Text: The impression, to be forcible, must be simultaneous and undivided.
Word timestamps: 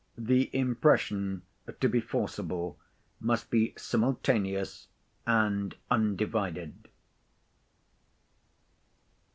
The 0.17 0.49
impression, 0.51 1.43
to 1.79 1.87
be 1.87 2.01
forcible, 2.01 2.79
must 3.19 3.51
be 3.51 3.75
simultaneous 3.77 4.87
and 5.27 5.75
undivided. 5.91 6.87